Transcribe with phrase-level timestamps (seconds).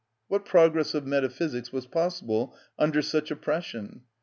[0.29, 4.01] What progress of metaphysics was possible under such oppression?